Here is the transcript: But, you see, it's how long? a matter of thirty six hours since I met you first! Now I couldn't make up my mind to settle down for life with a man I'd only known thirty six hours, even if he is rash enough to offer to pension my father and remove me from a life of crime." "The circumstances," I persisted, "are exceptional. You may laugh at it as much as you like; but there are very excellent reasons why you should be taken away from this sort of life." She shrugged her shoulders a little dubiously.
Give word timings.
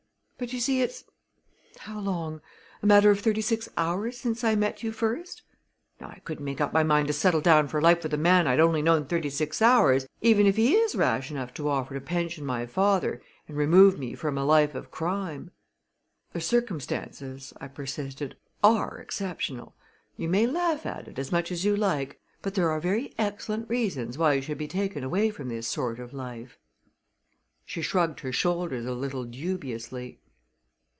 But, 0.41 0.53
you 0.53 0.59
see, 0.59 0.81
it's 0.81 1.03
how 1.77 1.99
long? 1.99 2.41
a 2.81 2.87
matter 2.87 3.11
of 3.11 3.19
thirty 3.19 3.41
six 3.41 3.69
hours 3.77 4.17
since 4.17 4.43
I 4.43 4.55
met 4.55 4.81
you 4.81 4.91
first! 4.91 5.43
Now 5.99 6.07
I 6.09 6.17
couldn't 6.25 6.43
make 6.45 6.59
up 6.59 6.73
my 6.73 6.81
mind 6.81 7.05
to 7.09 7.13
settle 7.13 7.41
down 7.41 7.67
for 7.67 7.79
life 7.79 8.01
with 8.01 8.11
a 8.15 8.17
man 8.17 8.47
I'd 8.47 8.59
only 8.59 8.81
known 8.81 9.05
thirty 9.05 9.29
six 9.29 9.61
hours, 9.61 10.07
even 10.19 10.47
if 10.47 10.55
he 10.55 10.73
is 10.75 10.95
rash 10.95 11.29
enough 11.29 11.53
to 11.53 11.69
offer 11.69 11.93
to 11.93 12.01
pension 12.01 12.43
my 12.43 12.65
father 12.65 13.21
and 13.47 13.55
remove 13.55 13.99
me 13.99 14.15
from 14.15 14.35
a 14.35 14.43
life 14.43 14.73
of 14.73 14.89
crime." 14.89 15.51
"The 16.33 16.41
circumstances," 16.41 17.53
I 17.61 17.67
persisted, 17.67 18.35
"are 18.63 18.97
exceptional. 18.97 19.75
You 20.17 20.27
may 20.27 20.47
laugh 20.47 20.87
at 20.87 21.07
it 21.07 21.19
as 21.19 21.31
much 21.31 21.51
as 21.51 21.65
you 21.65 21.75
like; 21.77 22.19
but 22.41 22.55
there 22.55 22.71
are 22.71 22.79
very 22.79 23.13
excellent 23.19 23.69
reasons 23.69 24.17
why 24.17 24.33
you 24.33 24.41
should 24.41 24.57
be 24.57 24.67
taken 24.67 25.03
away 25.03 25.29
from 25.29 25.49
this 25.49 25.67
sort 25.67 25.99
of 25.99 26.13
life." 26.15 26.57
She 27.63 27.83
shrugged 27.83 28.21
her 28.21 28.31
shoulders 28.31 28.87
a 28.87 28.93
little 28.95 29.25
dubiously. 29.25 30.17